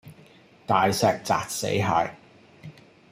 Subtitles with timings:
[0.65, 1.85] 大石砸死蟹